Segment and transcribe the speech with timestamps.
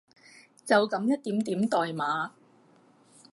[0.65, 2.31] 就噉一點點代碼